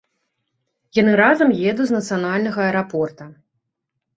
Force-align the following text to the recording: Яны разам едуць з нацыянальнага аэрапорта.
Яны 0.99 1.13
разам 1.23 1.53
едуць 1.73 1.87
з 1.91 1.97
нацыянальнага 1.99 2.59
аэрапорта. 2.69 3.23